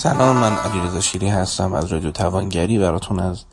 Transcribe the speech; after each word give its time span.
سلام 0.00 0.36
من 0.36 0.52
علیرضا 0.56 1.00
شیری 1.00 1.28
هستم 1.28 1.72
از 1.72 1.92
رادیو 1.92 2.10
توانگری. 2.10 2.78
براتون 2.78 3.20
از 3.20 3.44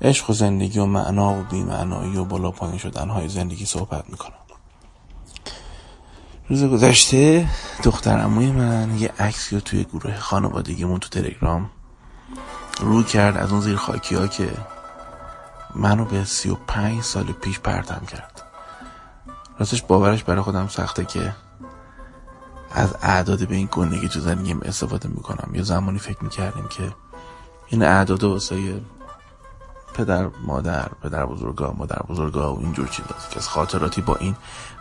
عشق 0.00 0.30
و 0.30 0.32
زندگی 0.32 0.78
و 0.78 0.86
معنا 0.86 1.40
و 1.40 1.42
بیمعنایی 1.42 2.16
و 2.16 2.24
بالا 2.24 2.50
پایین 2.50 2.78
شدن 2.78 3.08
های 3.08 3.28
زندگی 3.28 3.64
صحبت 3.64 4.10
می‌کنم. 4.10 4.45
روز 6.48 6.64
گذشته 6.64 7.48
دختر 7.82 8.18
اموی 8.18 8.50
من 8.50 8.98
یه 8.98 9.10
عکسی 9.18 9.54
رو 9.54 9.60
توی 9.60 9.84
گروه 9.84 10.16
خانوادگیمون 10.16 11.00
تو 11.00 11.08
تلگرام 11.08 11.70
رو 12.80 13.02
کرد 13.02 13.36
از 13.36 13.52
اون 13.52 13.60
زیر 13.60 13.76
خاکی 13.76 14.14
ها 14.14 14.26
که 14.26 14.50
منو 15.74 16.04
به 16.04 16.24
سی 16.24 16.50
و 16.50 16.54
پنج 16.54 17.02
سال 17.02 17.24
پیش 17.24 17.60
پرتم 17.60 18.02
کرد. 18.06 18.42
راستش 19.58 19.82
باورش 19.82 20.24
برای 20.24 20.42
خودم 20.42 20.68
سخته 20.68 21.04
که 21.04 21.34
از 22.72 22.94
اعداد 23.02 23.48
به 23.48 23.54
این 23.54 23.68
گندگی 23.72 24.08
تو 24.08 24.20
زندگیم 24.20 24.60
استفاده 24.60 25.08
می‌کنم. 25.08 25.54
یا 25.54 25.62
زمانی 25.62 25.98
فکر 25.98 26.24
می‌کردیم 26.24 26.68
که 26.68 26.92
این 27.66 27.82
اعداد 27.82 28.24
واسه 28.24 28.80
پدر 29.96 30.30
مادر 30.46 30.88
پدر 31.02 31.26
بزرگا 31.26 31.74
مادر 31.78 32.02
بزرگا 32.08 32.54
و 32.54 32.60
اینجور 32.60 32.88
چیزاست 32.88 33.30
که 33.30 33.36
از 33.36 33.48
خاطراتی 33.48 34.00
با 34.00 34.16
این 34.16 34.36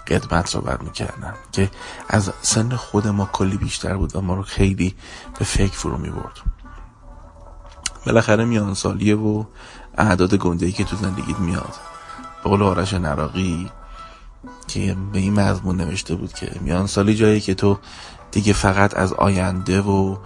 قدمت 0.07 0.47
صحبت 0.47 0.83
می‌کردن 0.83 1.33
که 1.51 1.71
از 2.09 2.31
سن 2.41 2.75
خود 2.75 3.07
ما 3.07 3.29
کلی 3.33 3.57
بیشتر 3.57 3.97
بود 3.97 4.15
و 4.15 4.21
ما 4.21 4.35
رو 4.35 4.43
خیلی 4.43 4.95
به 5.39 5.45
فکر 5.45 5.73
فرو 5.73 5.97
می‌برد. 5.97 6.39
بالاخره 8.05 8.45
میان 8.45 8.73
سالیه 8.73 9.15
و 9.15 9.43
اعداد 9.97 10.35
گنده 10.35 10.71
که 10.71 10.83
تو 10.83 10.95
زندگیت 10.95 11.39
میاد. 11.39 11.73
به 12.43 12.49
قول 12.49 12.63
آرش 12.63 12.93
نراقی 12.93 13.71
که 14.67 14.97
به 15.13 15.19
این 15.19 15.39
مضمون 15.39 15.77
نوشته 15.77 16.15
بود 16.15 16.33
که 16.33 16.51
میان 16.61 16.87
سالی 16.87 17.15
جایی 17.15 17.41
که 17.41 17.53
تو 17.53 17.77
دیگه 18.31 18.53
فقط 18.53 18.97
از 18.97 19.13
آینده 19.13 19.81
و 19.81 20.17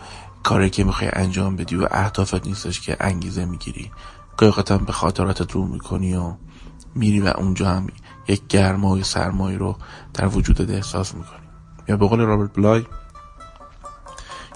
کاری 0.43 0.69
که 0.69 0.83
می‌خوای 0.83 1.09
انجام 1.13 1.55
بدی 1.55 1.75
و 1.75 1.87
اهدافت 1.91 2.47
نیستش 2.47 2.81
که 2.81 2.97
انگیزه 2.99 3.45
می‌گیری. 3.45 3.91
هم 4.43 4.85
به 4.85 4.91
خاطراتت 4.91 5.51
رو 5.51 5.65
می‌کنی 5.65 6.15
و 6.15 6.33
میری 6.95 7.19
و 7.19 7.33
اونجا 7.37 7.69
هم 7.69 7.87
یک 8.27 8.47
گرمای 8.47 9.03
سرمایی 9.03 9.57
رو 9.57 9.75
در 10.13 10.27
وجودت 10.27 10.69
احساس 10.69 11.15
می‌کنی. 11.15 11.47
یا 11.87 11.97
به 11.97 12.07
قول 12.07 12.19
رابرت 12.19 12.53
بلای 12.53 12.85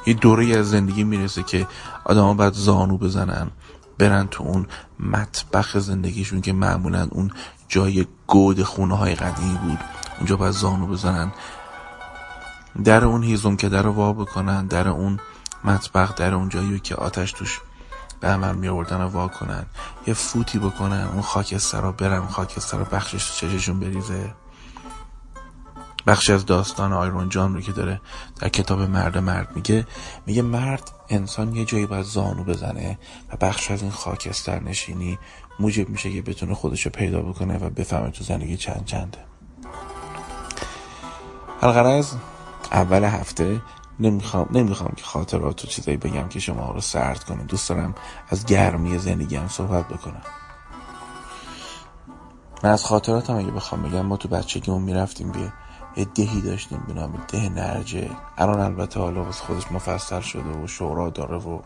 یه 0.05 0.13
دوره 0.13 0.57
از 0.57 0.69
زندگی 0.69 1.03
می‌رسه 1.03 1.43
که 1.43 1.67
آدم 2.05 2.37
باید 2.37 2.53
زانو 2.53 2.97
بزنن 2.97 3.51
برن 3.97 4.27
تو 4.27 4.43
اون 4.43 4.67
مطبخ 4.99 5.77
زندگیشون 5.77 6.41
که 6.41 6.53
معمولا 6.53 7.07
اون 7.11 7.31
جای 7.67 8.07
گود 8.27 8.63
خونه 8.63 8.97
های 8.97 9.15
قدیمی 9.15 9.57
بود. 9.57 9.79
اونجا 10.17 10.35
باید 10.35 10.53
زانو 10.53 10.87
بزنن. 10.87 11.31
در 12.83 13.05
اون 13.05 13.23
هیزم 13.23 13.55
که 13.55 13.69
در 13.69 13.81
رو 13.81 13.91
وا 13.91 14.13
بکنن 14.13 14.67
در 14.67 14.87
اون 14.87 15.19
مطبخ 15.63 16.15
در 16.15 16.33
اون 16.33 16.49
جایی 16.49 16.79
که 16.79 16.95
آتش 16.95 17.31
توش 17.31 17.61
به 18.23 18.29
عمل 18.29 18.55
می 18.55 18.67
آوردن 18.67 19.01
و 19.01 19.07
وا 19.07 19.27
کنن. 19.27 19.65
یه 20.07 20.13
فوتی 20.13 20.59
بکنن 20.59 21.09
اون 21.13 21.21
خاکستر 21.21 21.81
رو 21.81 21.91
برن 21.91 22.27
خاکستر 22.27 22.77
رو 22.77 22.85
بخشش 22.85 23.35
چششون 23.35 23.79
بریزه. 23.79 24.33
بخشی 26.07 26.33
از 26.33 26.45
داستان 26.45 26.93
آیرون 26.93 27.29
جان 27.29 27.53
رو 27.53 27.61
که 27.61 27.71
داره 27.71 28.01
در 28.39 28.49
کتاب 28.49 28.81
مرد 28.81 29.17
مرد 29.17 29.55
میگه 29.55 29.87
میگه 30.25 30.41
مرد 30.41 30.91
انسان 31.09 31.55
یه 31.55 31.65
جایی 31.65 31.85
باید 31.85 32.05
زانو 32.05 32.43
بزنه 32.43 32.99
و 33.33 33.37
بخش 33.37 33.71
از 33.71 33.81
این 33.81 33.91
خاکستر 33.91 34.59
نشینی 34.59 35.19
موجب 35.59 35.89
میشه 35.89 36.11
که 36.11 36.21
بتونه 36.21 36.53
خودش 36.53 36.85
رو 36.85 36.91
پیدا 36.91 37.21
بکنه 37.21 37.57
و 37.57 37.69
بفهمه 37.69 38.11
تو 38.11 38.23
زندگی 38.23 38.57
چند 38.57 38.85
چنده. 38.85 39.17
از 41.61 42.15
اول 42.71 43.03
هفته 43.03 43.61
نمی‌خوام 43.99 44.47
نمی‌خوام 44.51 44.91
که 44.95 45.03
خاطرات 45.03 45.63
و 45.63 45.67
چیزایی 45.67 45.97
بگم 45.97 46.27
که 46.27 46.39
شما 46.39 46.71
رو 46.71 46.81
سرد 46.81 47.23
کنه. 47.23 47.43
دوست 47.43 47.69
دارم 47.69 47.95
از 48.29 48.45
گرمی 48.45 48.97
زندگی 48.97 49.35
هم 49.35 49.47
صحبت 49.47 49.87
بکنم. 49.87 50.21
من 52.63 52.69
از 52.69 52.85
خاطراتم 52.85 53.35
اگه 53.35 53.51
بخوام 53.51 53.83
بگم 53.83 54.01
ما 54.01 54.17
تو 54.17 54.27
بچگیمون 54.27 54.81
می‌رفتیم 54.81 55.31
بیا 55.31 55.53
یه 55.95 56.05
دهی 56.05 56.41
داشتیم 56.41 56.83
به 56.87 56.93
نام 56.93 57.13
ده 57.27 57.49
نرجه 57.49 58.09
الان 58.37 58.59
البته 58.59 58.99
حالا 58.99 59.23
واسه 59.23 59.43
خودش 59.43 59.71
مفصل 59.71 60.21
شده 60.21 60.63
و 60.63 60.67
شورا 60.67 61.09
داره 61.09 61.37
و 61.37 61.59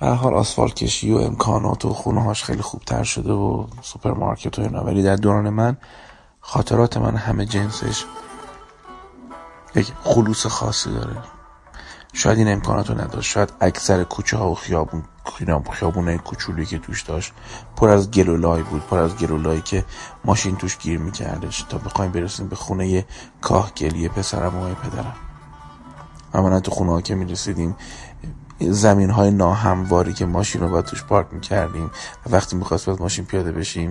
به 0.00 0.06
حال 0.06 0.34
آسفالت 0.34 0.74
کشی 0.74 1.12
و 1.12 1.16
امکانات 1.16 1.84
و 1.84 1.88
خونه 1.88 2.22
هاش 2.22 2.44
خیلی 2.44 2.62
خوبتر 2.62 3.02
شده 3.02 3.32
و 3.32 3.66
سوپرمارکت 3.82 4.58
و 4.58 4.62
اینا. 4.62 4.84
ولی 4.84 5.02
در 5.02 5.16
دوران 5.16 5.50
من 5.50 5.76
خاطرات 6.40 6.96
من 6.96 7.16
همه 7.16 7.46
جنسش 7.46 8.04
یک 9.74 9.92
خلوص 10.02 10.46
خاصی 10.46 10.90
داره. 10.90 11.16
شاید 12.12 12.38
این 12.38 12.52
امکانات 12.52 12.90
رو 12.90 13.00
نداشت. 13.00 13.30
شاید 13.30 13.52
اکثر 13.60 14.04
کوچه 14.04 14.36
ها 14.36 14.50
و 14.50 14.54
خیابون 14.54 15.02
خیابون 15.72 16.16
کوچولی 16.16 16.66
که 16.66 16.78
توش 16.78 17.02
داشت 17.02 17.32
پر 17.76 17.88
از 17.88 18.10
گلولای 18.10 18.62
بود 18.62 18.86
پر 18.86 18.98
از 18.98 19.16
گلولایی 19.16 19.60
که 19.60 19.84
ماشین 20.24 20.56
توش 20.56 20.78
گیر 20.78 20.98
میکردش. 20.98 21.62
تا 21.62 21.78
بخوایم 21.78 22.12
برسیم 22.12 22.48
به 22.48 22.56
خونه 22.56 23.04
کاه 23.40 23.72
گلی 23.76 24.08
پسرم 24.08 24.56
و 24.56 24.74
پدرم. 24.74 25.14
اما 26.34 26.60
تو 26.60 26.70
خونه 26.70 26.90
ها 26.90 27.00
که 27.00 27.14
می‌رسیدیم 27.14 27.76
زمین 28.60 29.10
های 29.10 29.30
ناهمواری 29.30 30.12
که 30.12 30.26
ماشین 30.26 30.60
رو 30.60 30.68
باید 30.68 30.84
توش 30.84 31.04
پارک 31.04 31.26
می‌کردیم. 31.32 31.90
و 32.26 32.30
وقتی 32.30 32.56
می‌خواست 32.56 32.86
باید 32.86 33.00
ماشین 33.00 33.24
پیاده 33.24 33.52
بشیم 33.52 33.88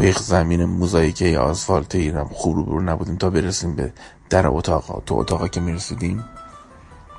با 0.00 0.06
یک 0.06 0.18
زمین 0.18 0.64
موزاییکه 0.64 1.24
یا 1.28 1.42
آسفالت 1.42 1.94
ایرم 1.94 2.28
خوب 2.32 2.56
رو 2.56 2.64
برو 2.64 2.80
نبودیم 2.80 3.16
تا 3.16 3.30
برسیم 3.30 3.76
به 3.76 3.92
در 4.30 4.46
اتاق. 4.46 5.02
تو 5.06 5.14
اتاقا 5.14 5.48
که 5.48 5.60
می‌رسیدیم 5.60 6.24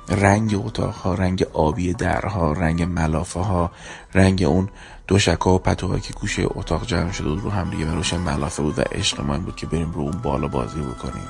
رنگ 0.08 0.62
اتاق 0.64 0.94
ها 0.94 1.14
رنگ 1.14 1.46
آبی 1.52 1.94
درها 1.94 2.52
رنگ 2.52 2.82
ملافه 2.82 3.40
ها 3.40 3.70
رنگ 4.14 4.42
اون 4.42 4.68
دوشکه 5.06 5.50
و 5.50 5.58
پتوها 5.58 5.98
که 5.98 6.12
گوشه 6.12 6.46
اتاق 6.46 6.86
جمع 6.86 7.12
شده 7.12 7.28
بود 7.28 7.42
رو 7.42 7.50
هم 7.50 7.70
دیگه 7.70 7.94
روشن 7.94 8.18
ملافه 8.18 8.62
بود 8.62 8.78
و 8.78 8.82
عشق 8.82 9.20
ما 9.20 9.38
بود 9.38 9.56
که 9.56 9.66
بریم 9.66 9.92
رو 9.92 10.00
اون 10.00 10.20
بالا 10.22 10.48
بازی 10.48 10.80
بکنیم. 10.80 11.28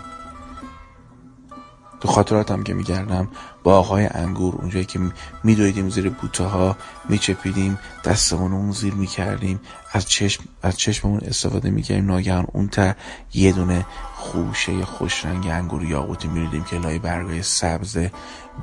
تو 2.03 2.09
خاطراتم 2.09 2.63
که 2.63 2.75
میگردم 2.75 3.29
با 3.63 3.79
آقای 3.79 4.07
انگور 4.07 4.55
اونجایی 4.55 4.85
که 4.85 5.01
میدویدیم 5.45 5.91
زیر 5.91 6.11
بوته 6.11 6.45
ها 6.45 6.77
میچپیدیم 7.09 7.79
دستمون 8.05 8.53
اون 8.53 8.73
زیر 8.73 8.95
می‌کردیم 8.95 9.61
از 9.93 10.09
چشم 10.09 10.45
از 10.63 10.77
چشممون 10.77 11.21
استفاده 11.21 11.71
می‌کردیم 11.71 12.07
ناگهان 12.07 12.47
اون 12.53 12.69
تا 12.69 12.95
یه 13.35 13.53
دونه 13.53 13.87
خوشه 14.15 14.85
خوش 14.85 15.25
رنگ 15.25 15.47
انگور 15.47 15.85
یاقوتی 15.85 16.29
میریدیم 16.29 16.65
که 16.65 16.79
لای 16.79 16.99
برگای 16.99 17.43
سبز 17.43 17.99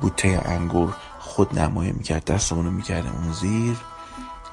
بوته 0.00 0.42
انگور 0.44 0.94
خود 1.18 1.58
نمایه 1.58 1.92
می‌کرد 1.92 2.24
دستمون 2.24 2.64
رو 2.64 2.70
می‌کردیم 2.70 3.12
اون 3.12 3.32
زیر. 3.32 3.76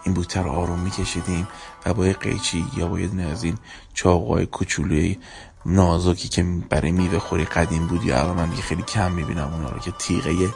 این 0.04 0.14
بوته 0.14 0.42
رو 0.42 0.52
آروم 0.52 0.80
میکشیدیم 0.80 1.48
و 1.86 1.94
با 1.94 2.08
یه 2.08 2.14
قیچی 2.14 2.66
یا 2.78 2.88
با 2.88 3.00
یه 3.00 3.08
دونه 3.08 3.24
از 3.24 3.44
این 3.44 3.58
چاقوهای 3.94 4.46
کوچولوی 4.46 5.18
نازکی 5.68 6.28
که 6.28 6.44
برای 6.70 6.92
میوه 6.92 7.20
خوری 7.20 7.46
قدیم 7.46 7.88
بود 7.88 8.04
یا 8.04 8.20
الان 8.20 8.36
من 8.36 8.50
دیگه 8.50 8.62
خیلی 8.62 8.82
کم 8.82 9.12
می‌بینم 9.12 9.54
اونا 9.54 9.70
رو 9.70 9.80
که 9.80 9.92
تیغه 9.92 10.54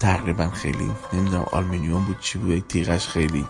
تقریبا 0.00 0.50
خیلی 0.50 0.90
نمی‌دونم 1.12 1.46
آلمینیوم 1.52 2.04
بود 2.04 2.20
چی 2.20 2.38
بود 2.38 2.64
تیغش 2.68 3.08
خیلی 3.08 3.46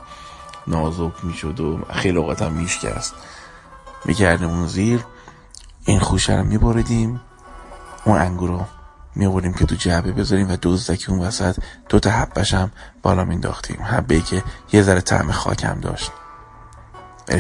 نازک 0.67 1.13
می‌شد 1.23 1.61
و 1.61 1.81
خیلی 1.95 2.19
اوقات 2.19 2.43
هم 2.43 2.53
میشکست. 2.53 3.15
می‌کردیم 4.05 4.49
اون 4.49 4.67
زیر 4.67 5.05
این 5.85 6.01
خوشه 6.01 6.37
رو 6.37 6.45
میبریدیم 6.45 7.21
اون 8.05 8.19
انگور 8.19 8.51
رو 8.51 8.65
می‌بریم 9.15 9.53
که 9.53 9.67
تو 9.67 9.75
جعبه 9.75 10.13
بذاریم 10.13 10.51
و 10.51 10.57
دوزدکی 10.57 11.13
اون 11.13 11.21
وسط 11.21 11.59
دو 11.89 12.01
تا 12.01 12.11
حبش 12.11 12.55
هم 12.55 12.71
بالا 13.03 13.25
مینداختیم 13.25 13.83
حبه 13.83 14.21
که 14.21 14.43
یه 14.73 14.83
ذره 14.83 15.01
طعم 15.01 15.33
خاکم 15.33 15.81
داشت. 15.81 16.13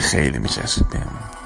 خیلی 0.00 0.38
میچسید 0.38 0.88
بهمون. 0.88 1.41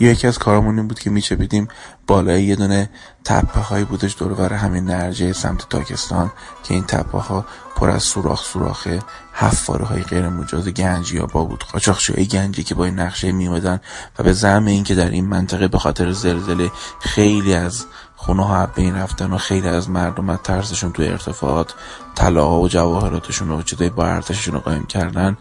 یکی 0.00 0.26
از 0.26 0.38
کارامون 0.38 0.78
این 0.78 0.88
بود 0.88 0.98
که 0.98 1.10
میچپیدیم 1.10 1.68
بالای 2.06 2.44
یه 2.44 2.56
دونه 2.56 2.90
تپه 3.24 3.60
هایی 3.60 3.84
بودش 3.84 4.16
دور 4.18 4.52
همین 4.52 4.84
نرجه 4.84 5.32
سمت 5.32 5.68
تاکستان 5.68 6.32
که 6.64 6.74
این 6.74 6.84
تپه 6.84 7.18
ها 7.18 7.44
پر 7.76 7.90
از 7.90 8.02
سوراخ 8.02 8.44
سوراخه 8.44 8.98
حفاره 9.32 9.84
های 9.84 10.02
غیر 10.02 10.28
مجاز 10.28 10.68
گنجی 10.68 11.18
ها 11.18 11.26
با 11.26 11.44
بود 11.44 11.64
قاچاقچی 11.72 12.26
گنجی 12.26 12.62
که 12.62 12.74
با 12.74 12.84
این 12.84 12.98
نقشه 12.98 13.32
میمدن 13.32 13.80
و 14.18 14.22
به 14.22 14.32
زعم 14.32 14.66
این 14.66 14.84
که 14.84 14.94
در 14.94 15.10
این 15.10 15.26
منطقه 15.26 15.68
به 15.68 15.78
خاطر 15.78 16.12
زلزله 16.12 16.70
خیلی 17.00 17.54
از 17.54 17.86
خونه 18.16 18.46
ها 18.46 18.66
بین 18.66 18.94
رفتن 18.94 19.32
و 19.32 19.38
خیلی 19.38 19.68
از 19.68 19.90
مردم 19.90 20.30
از 20.30 20.38
ترسشون 20.44 20.92
توی 20.92 21.08
ارتفاعات 21.08 21.74
طلاها 22.14 22.60
و 22.60 22.68
جواهراتشون 22.68 23.50
و 23.50 23.62
چیزای 23.62 23.90
با 23.90 24.06
ارتششون 24.06 24.54
رو 24.54 24.60
قایم 24.60 24.86
کردن 24.86 25.36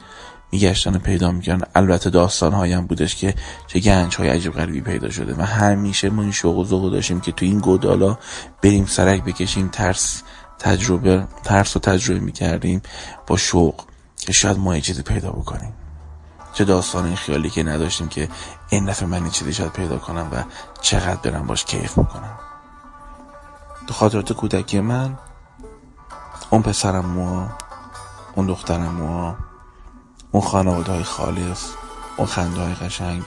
میگشتن 0.52 0.96
و 0.96 1.00
پیدا 1.00 1.32
می‌کردن. 1.32 1.68
البته 1.76 2.10
داستان 2.10 2.54
هایم 2.54 2.88
بودش 2.88 3.16
که 3.16 3.36
چه 3.68 3.80
گنج 3.80 4.16
های 4.16 4.30
عجیب 4.30 4.54
غریبی 4.54 4.82
پیدا 4.82 5.10
شده 5.10 5.36
و 5.36 5.42
همیشه 5.42 6.10
ما 6.10 6.22
این 6.22 6.32
شوق 6.32 6.58
و 6.58 6.66
ذوق 6.66 6.92
داشتیم 6.92 7.20
که 7.20 7.32
تو 7.32 7.46
این 7.46 7.60
گودالا 7.60 8.18
بریم 8.62 8.86
سرک 8.86 9.24
بکشیم 9.24 9.68
ترس 9.68 10.24
تجربه 10.60 11.28
ترس 11.44 11.76
و 11.76 11.80
تجربه 11.80 12.20
می‌کردیم 12.20 12.82
با 13.28 13.38
شوق 13.38 13.82
که 14.18 14.34
شاید 14.34 14.58
ما 14.58 14.76
یه 14.76 14.82
چیزی 14.82 15.02
پیدا 15.02 15.32
بکنیم. 15.32 15.74
چه 16.54 16.66
داستان 16.66 17.06
این 17.06 17.16
خیالی 17.16 17.50
که 17.50 17.64
نداشتیم 17.64 18.08
که 18.08 18.30
این 18.70 18.86
دفعه 18.86 19.08
من 19.08 19.30
چیزی 19.30 19.54
شاید 19.54 19.72
پیدا 19.72 19.98
کنم 19.98 20.28
و 20.32 20.44
چقدر 20.82 21.32
برم 21.32 21.48
باش 21.48 21.66
کیف 21.66 22.00
بکنم. 22.00 22.40
تو 23.88 23.94
خاطرات 23.94 24.34
کودکی 24.34 24.80
من 24.80 25.18
اون 26.50 26.62
پسرم 26.62 27.18
و 27.18 27.48
اون 28.36 28.48
دخترم 28.48 29.02
و 29.02 29.34
اون 30.32 30.44
خانواده 30.44 30.92
های 30.92 31.04
خالص 31.04 31.66
اون 32.18 32.28
خنده 32.28 32.62
های 32.62 32.74
قشنگ 32.74 33.24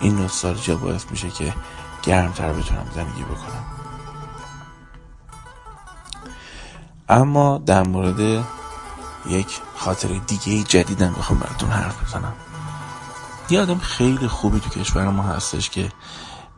این 0.00 0.16
نوستالژیا 0.16 0.76
باعث 0.76 1.04
میشه 1.10 1.30
که 1.30 1.54
گرمتر 2.02 2.52
بتونم 2.52 2.86
زندگی 2.94 3.22
بکنم. 3.22 3.64
اما 7.08 7.58
در 7.58 7.82
مورد 7.82 8.44
یک 9.26 9.60
خاطر 9.76 10.08
دیگه 10.08 10.62
جدیدم 10.62 11.12
بخوام 11.12 11.38
براتون 11.38 11.70
حرف 11.70 12.04
بزنم. 12.04 12.32
یه 13.50 13.60
آدم 13.60 13.78
خیلی 13.78 14.28
خوبی 14.28 14.60
تو 14.60 14.70
کشور 14.70 15.10
ما 15.10 15.22
هستش 15.22 15.70
که 15.70 15.88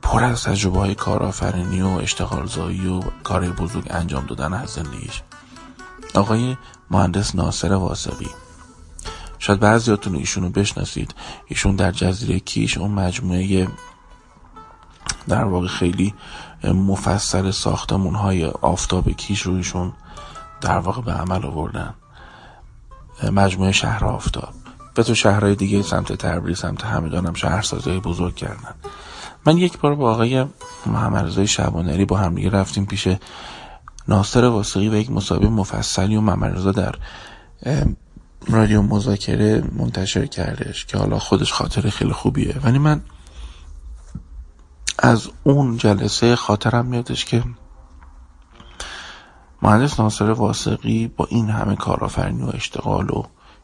پر 0.02 0.24
از 0.24 0.42
تجربه 0.42 0.78
های 0.78 0.94
کارآفرینی 0.94 1.82
و 1.82 1.88
اشتغالزایی 1.88 2.88
و 2.88 3.00
کار 3.22 3.50
بزرگ 3.50 3.86
انجام 3.90 4.26
دادن 4.26 4.54
از 4.54 4.70
زندگیش. 4.70 5.22
آقای 6.14 6.56
مهندس 6.90 7.34
ناصر 7.34 7.72
واسقی 7.72 8.28
شاید 9.46 9.60
بعضیاتون 9.60 10.14
ایشونو 10.14 10.50
بشناسید. 10.50 11.14
ایشون 11.46 11.76
در 11.76 11.92
جزیره 11.92 12.38
کیش 12.38 12.78
اون 12.78 12.90
مجموعه 12.90 13.68
در 15.28 15.44
واقع 15.44 15.66
خیلی 15.66 16.14
مفصل 16.64 17.50
ساختمون 17.50 18.14
های 18.14 18.44
آفتاب 18.44 19.10
کیش 19.10 19.42
رو 19.42 19.54
ایشون 19.54 19.92
در 20.60 20.78
واقع 20.78 21.02
به 21.02 21.12
عمل 21.12 21.46
آوردن. 21.46 21.94
مجموعه 23.32 23.72
شهر 23.72 24.04
آفتاب. 24.04 24.48
به 24.94 25.02
تو 25.02 25.14
شهرهای 25.14 25.54
دیگه 25.54 25.82
سمت 25.82 26.12
تبریز 26.12 26.58
سمت 26.58 26.84
همدان 26.84 27.26
هم 27.26 27.34
شهرسازی 27.34 28.00
بزرگ 28.00 28.34
کردن. 28.34 28.74
من 29.46 29.58
یک 29.58 29.78
بار 29.78 29.94
با 29.94 30.12
آقای 30.12 30.46
محمد 30.86 31.44
شبانری 31.44 32.04
با 32.04 32.16
همدیگه 32.16 32.50
رفتیم 32.50 32.86
پیش 32.86 33.08
ناصر 34.08 34.44
واسقی 34.44 34.88
و 34.88 34.94
یک 34.94 35.10
مسابقه 35.10 35.48
مفصلی 35.48 36.16
و 36.16 36.20
محمد 36.20 36.70
در 36.70 36.94
رادیو 38.48 38.82
مذاکره 38.82 39.62
منتشر 39.72 40.26
کردش 40.26 40.86
که 40.86 40.98
حالا 40.98 41.18
خودش 41.18 41.52
خاطر 41.52 41.90
خیلی 41.90 42.12
خوبیه. 42.12 42.54
ولی 42.62 42.78
من 42.78 43.00
از 44.98 45.28
اون 45.42 45.76
جلسه 45.76 46.36
خاطرم 46.36 46.86
میادش 46.86 47.24
که 47.24 47.44
مهندس 49.62 50.00
ناصر 50.00 50.30
واسقی 50.30 51.08
با 51.08 51.26
این 51.30 51.50
همه 51.50 51.76
کارآفرینی 51.76 52.42
و 52.42 52.50
اشتغال 52.54 53.10
و 53.10 53.22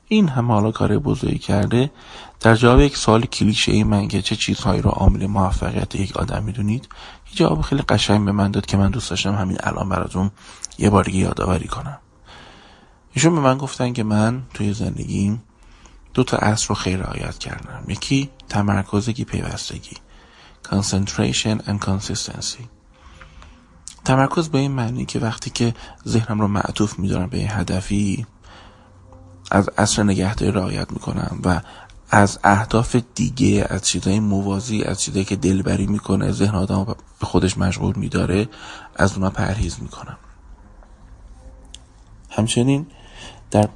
این 0.09 0.29
همه 0.29 0.53
حالا 0.55 0.71
کار 0.71 0.99
بزرگی 0.99 1.39
کرده 1.39 1.91
در 2.41 2.55
جواب 2.55 2.81
یک 2.81 2.97
سوال 2.97 3.27
کلیشه 3.27 3.73
ای 3.73 3.85
من 3.85 4.09
که 4.09 4.23
چه 4.23 4.37
چیزهایی 4.37 4.83
رو 4.83 4.91
عامل 4.91 5.27
موفقیت 5.27 5.95
یک 5.95 6.17
آدم 6.17 6.43
می‌دونید 6.43 6.89
یه 7.31 7.35
جواب 7.35 7.61
خیلی 7.61 7.83
قشنگ 7.83 8.25
به 8.25 8.33
من 8.33 8.51
داد 8.51 8.67
که 8.67 8.77
من 8.77 8.91
دوست 8.91 9.11
داشتم 9.11 9.35
همین 9.35 9.57
الان 9.61 9.89
براتون 9.89 10.31
یه 10.79 10.91
بار 10.91 11.05
دیگه 11.05 11.19
یادآوری 11.19 11.69
کنم. 11.69 11.99
ایشون 13.13 13.35
به 13.35 13.41
من 13.41 13.59
گفتن 13.59 13.93
که 13.93 14.03
من 14.03 14.43
توی 14.55 14.73
زندگیم 14.75 15.43
دو 16.15 16.25
تا 16.25 16.37
اصل 16.37 16.67
رو 16.69 16.75
خیلی 16.75 16.97
رعایت 16.97 17.39
کردم. 17.39 17.85
یکی 17.89 18.31
تمرکز 18.49 19.09
یکی 19.09 19.25
پیوستگی. 19.25 19.97
Concentration 20.65 21.59
and 21.67 21.79
consistency. 21.87 22.65
تمرکز 24.05 24.49
به 24.49 24.59
این 24.59 24.73
معنی 24.73 25.05
که 25.05 25.19
وقتی 25.19 25.51
که 25.51 25.75
ذهنم 26.09 26.41
رو 26.41 26.49
معطوف 26.49 26.99
میدارم 26.99 27.27
به 27.27 27.39
هدفی 27.39 28.27
از 29.51 29.71
اصل 29.79 30.03
نگهداری 30.03 30.53
رعایت 30.53 30.93
می‌کنم 30.93 31.41
و 31.45 31.61
از 32.11 32.39
اهداف 32.45 32.97
دیگه 33.15 33.67
از 33.71 33.83
چیزای 33.83 34.21
موازی 34.21 34.83
از 34.83 35.01
چیزایی 35.01 35.25
که 35.25 35.37
دلبری 35.37 35.87
می‌کنه 35.87 36.33
ذهن 36.33 36.55
آدم 36.55 36.85
به 37.21 37.27
خودش 37.27 37.59
مشغول 37.59 37.95
میداره 37.97 38.49
از 38.97 39.13
اونا 39.13 39.31
پرهیز 39.31 39.77
می‌کنم. 39.83 40.17
همچنین 42.31 42.87
در 43.53 43.69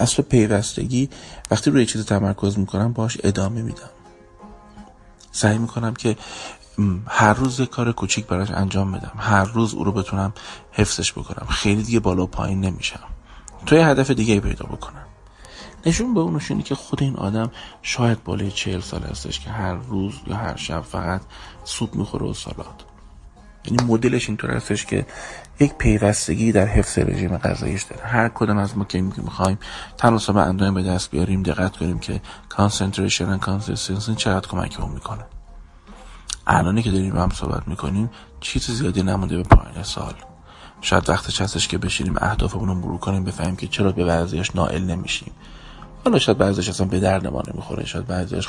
اصل 0.00 0.22
پیوستگی 0.22 1.08
وقتی 1.50 1.70
روی 1.70 1.86
چیز 1.86 2.06
تمرکز 2.06 2.58
می‌کنم 2.58 2.92
باش 2.92 3.18
ادامه 3.24 3.62
میدم. 3.62 3.90
سعی 5.32 5.58
می‌کنم 5.58 5.94
که 5.94 6.16
هر 7.06 7.34
روز 7.34 7.60
یه 7.60 7.66
کار 7.66 7.92
کوچیک 7.92 8.26
براش 8.26 8.50
انجام 8.50 8.92
بدم. 8.92 9.12
هر 9.16 9.44
روز 9.44 9.74
او 9.74 9.84
رو 9.84 9.92
بتونم 9.92 10.32
حفظش 10.72 11.12
بکنم. 11.12 11.46
خیلی 11.50 11.82
دیگه 11.82 12.00
بالا 12.00 12.22
و 12.22 12.26
پایین 12.26 12.60
نمیشم. 12.60 13.00
توی 13.66 13.78
هدف 13.78 14.10
دیگه 14.10 14.40
پیدا 14.40 14.66
بکنم. 14.66 15.04
نشون 15.86 16.14
به 16.14 16.20
اون 16.20 16.36
نشونی 16.36 16.62
که 16.62 16.74
خود 16.74 17.02
این 17.02 17.16
آدم 17.16 17.50
شاید 17.82 18.24
بالای 18.24 18.50
چهل 18.50 18.80
سال 18.80 19.02
هستش 19.02 19.40
که 19.40 19.50
هر 19.50 19.74
روز 19.74 20.14
یا 20.26 20.36
هر 20.36 20.56
شب 20.56 20.80
فقط 20.80 21.20
سوپ 21.64 21.94
می‌خوره 21.94 22.26
و 22.26 22.34
سالاد. 22.34 22.84
یعنی 23.66 23.92
مدلش 23.92 24.28
اینطور 24.28 24.50
هستش 24.50 24.86
که 24.86 25.06
یک 25.60 25.74
پیوستگی 25.74 26.52
در 26.52 26.66
حفظ 26.66 26.98
رژیم 26.98 27.38
غذاییش 27.38 27.82
داره. 27.82 28.04
هر 28.04 28.28
کدوم 28.28 28.58
از 28.58 28.78
ما 28.78 28.84
که 28.84 29.00
می‌خوایم 29.00 29.58
تناسب 29.96 30.36
اندام 30.36 30.74
به 30.74 30.82
دست 30.82 31.10
بیاریم 31.10 31.42
دقت 31.42 31.76
کنیم 31.76 31.98
که 31.98 32.20
concentration 32.48 33.28
و 33.28 33.38
consistency 33.38 34.14
چقدر 34.14 34.48
کمکمون 34.48 34.92
می‌کنه. 34.92 35.24
الانی 36.46 36.82
که 36.82 36.90
داریم 36.90 37.16
هم 37.16 37.30
صحبت 37.30 37.68
می‌کنیم 37.68 38.10
چیز 38.40 38.70
زیادی 38.70 39.02
نمونده 39.02 39.36
به 39.36 39.42
پایان 39.42 39.82
سال. 39.82 40.14
شاید 40.80 41.08
وقتش 41.08 41.40
هستش 41.40 41.68
که 41.68 41.78
بشینیم 41.78 42.14
اهدافمون 42.18 42.68
رو 42.68 42.74
مرور 42.74 42.98
کنیم 42.98 43.24
بفهمیم 43.24 43.56
که 43.56 43.66
چرا 43.66 43.92
به 43.92 44.04
بعضیش 44.04 44.56
نائل 44.56 44.84
نمیشیم. 44.84 45.32
حالا 46.04 46.18
شاید 46.18 46.38
بعضیش 46.38 46.68
اصلا 46.68 46.86
به 46.86 47.00
درد 47.00 47.26
ما 47.26 47.42
نمی‌خوره 47.52 47.84
شاید 47.84 48.06
بعضیش 48.06 48.48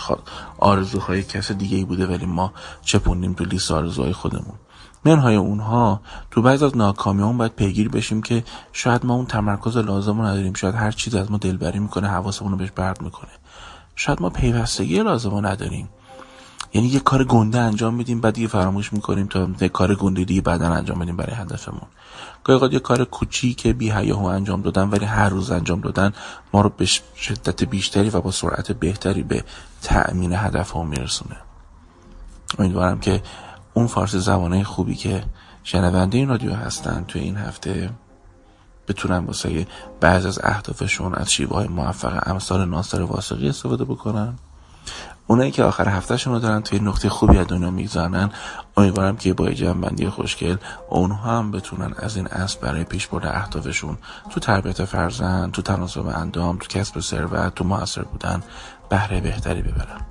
آرزوهای 0.57 1.23
کس 1.23 1.51
دیگه 1.51 1.77
ای 1.77 1.83
بوده 1.83 2.07
ولی 2.07 2.25
ما 2.25 2.53
چپوندیم 2.81 3.33
تو 3.33 3.43
لیست 3.43 3.71
آرزوهای 3.71 4.13
خودمون. 4.13 4.55
منهای 5.05 5.35
اونها 5.35 6.01
تو 6.31 6.41
بعض 6.41 6.63
از 6.63 6.77
ناکامیامون 6.77 7.37
باید 7.37 7.55
پیگیر 7.55 7.89
بشیم 7.89 8.21
که 8.21 8.43
شاید 8.73 9.05
ما 9.05 9.13
اون 9.13 9.25
تمرکز 9.25 9.77
لازم 9.77 10.21
رو 10.21 10.25
نداریم. 10.25 10.53
شاید 10.53 10.75
هر 10.75 10.91
چیز 10.91 11.15
از 11.15 11.31
ما 11.31 11.37
دلبری 11.37 11.79
می‌کنه 11.79 12.07
حواسمون 12.07 12.51
رو 12.51 12.57
بهش 12.57 12.71
برد 12.71 13.01
می‌کنه. 13.01 13.31
شاید 13.95 14.21
ما 14.21 14.29
پیوستگی 14.29 15.03
لازم 15.03 15.29
رو 15.29 15.45
نداریم. 15.45 15.89
یعنی 16.73 16.87
یه 16.87 16.99
کار 16.99 17.23
گنده 17.23 17.59
انجام 17.59 17.93
میدیم 17.93 18.21
بعد 18.21 18.33
دیگه 18.33 18.47
فراموش 18.47 18.93
می‌کنیم 18.93 19.27
تا 19.27 19.47
یه 19.61 19.69
کار 19.69 19.95
گنده 19.95 20.23
دیگه 20.23 20.41
بعدا 20.41 20.73
انجام 20.73 20.99
بدیم 20.99 21.17
برای 21.17 21.35
هدفمون. 21.35 21.87
گاهی 22.43 22.73
یه 22.73 22.79
کار 22.79 23.03
کوچیک 23.03 23.67
بی 23.67 23.91
هیاهو 23.91 24.25
انجام 24.25 24.61
دادن 24.61 24.89
ولی 24.89 25.05
هر 25.05 25.29
روز 25.29 25.51
انجام 25.51 25.81
دادن 25.81 26.13
ما 26.53 26.61
رو 26.61 26.69
به 26.77 26.85
شدت 27.15 27.63
بیشتری 27.63 28.09
و 28.09 28.21
با 28.21 28.31
سرعت 28.31 28.71
بهتری 28.71 29.23
به 29.23 29.43
تأمین 29.81 30.33
هدفمون 30.33 30.87
میرسونه. 30.87 31.35
امیدوارم 32.59 32.99
که 32.99 33.21
اون 33.77 33.87
فارسی 33.87 34.19
زبانه 34.19 34.63
خوبی 34.63 34.95
که 34.95 35.23
شنونده 35.63 36.17
این 36.17 36.29
رادیو 36.29 36.53
هستن 36.53 37.05
توی 37.07 37.21
این 37.21 37.37
هفته 37.37 37.89
بتونن 38.87 39.17
واسه 39.17 39.67
بعض 39.99 40.25
از 40.25 40.39
اهدافشون 40.43 41.15
از 41.15 41.31
شیوه 41.31 41.55
های 41.55 41.67
موفق 41.67 42.23
امثال 42.25 42.69
ناصر 42.69 43.01
واسقی 43.01 43.49
استفاده 43.49 43.85
بکنن. 43.85 44.33
اونایی 45.27 45.51
که 45.51 45.63
آخر 45.63 45.89
هفتهشون 45.89 46.33
رو 46.33 46.39
دارن 46.39 46.61
توی 46.61 46.79
نقطه 46.79 47.09
خوبی 47.09 47.37
از 47.37 47.47
دنیا 47.47 47.71
می‌گذارن 47.71 48.31
امیدوارم 48.77 49.17
که 49.17 49.33
با 49.33 49.49
جنبندی 49.49 50.09
خوشگل 50.09 50.57
اونها 50.89 51.37
هم 51.37 51.51
بتونن 51.51 51.93
از 51.97 52.15
این 52.15 52.27
اصل 52.27 52.59
برای 52.59 52.83
پیش 52.83 53.07
برده 53.07 53.37
اهدافشون 53.37 53.97
تو 54.29 54.39
تربیت 54.39 54.85
فرزند 54.85 55.51
تو 55.51 55.61
تناسب 55.61 56.07
اندام 56.07 56.57
تو 56.57 56.67
کسب 56.67 56.99
ثروت 56.99 57.55
تو 57.55 57.63
موثر 57.63 58.01
بودن 58.01 58.43
بهره 58.89 59.21
بهتری 59.21 59.61
ببرن. 59.61 60.01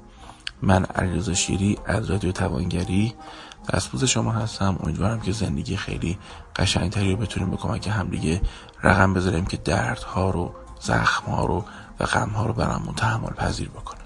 من 0.62 0.84
علیرضا 0.84 1.34
شیری 1.34 1.78
از 1.86 2.10
رادیو 2.10 2.32
توانگری 2.32 3.14
دستپوز 3.72 4.04
شما 4.04 4.32
هستم. 4.32 4.78
امیدوارم 4.82 5.20
که 5.20 5.32
زندگی 5.32 5.76
خیلی 5.76 6.18
قشنگتری 6.56 7.12
رو 7.12 7.16
بتونیم 7.16 7.50
به 7.50 7.56
کمک 7.56 7.88
همدیگه 7.88 8.40
رقم 8.82 9.14
بذاریم 9.14 9.44
که 9.44 9.56
دردها 9.56 10.30
رو 10.30 10.54
زخمها 10.80 11.46
رو 11.46 11.64
و 12.00 12.04
غمها 12.04 12.46
رو 12.46 12.52
برامون 12.52 12.94
تحمل 12.94 13.30
پذیر 13.30 13.68
بکنه. 13.68 14.03